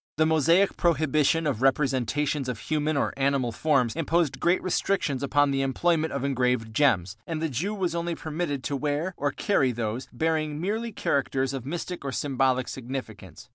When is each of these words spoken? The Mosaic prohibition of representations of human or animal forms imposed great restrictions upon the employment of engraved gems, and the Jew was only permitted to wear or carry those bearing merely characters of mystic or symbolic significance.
The 0.17 0.25
Mosaic 0.25 0.77
prohibition 0.77 1.45
of 1.45 1.61
representations 1.61 2.49
of 2.49 2.57
human 2.57 2.97
or 2.97 3.13
animal 3.17 3.51
forms 3.51 3.95
imposed 3.95 4.39
great 4.39 4.59
restrictions 4.63 5.21
upon 5.21 5.51
the 5.51 5.61
employment 5.61 6.11
of 6.11 6.23
engraved 6.23 6.73
gems, 6.73 7.17
and 7.27 7.39
the 7.39 7.49
Jew 7.49 7.75
was 7.75 7.93
only 7.93 8.15
permitted 8.15 8.63
to 8.63 8.75
wear 8.75 9.13
or 9.15 9.29
carry 9.31 9.71
those 9.71 10.07
bearing 10.11 10.59
merely 10.59 10.91
characters 10.91 11.53
of 11.53 11.67
mystic 11.67 12.03
or 12.03 12.11
symbolic 12.11 12.67
significance. 12.67 13.47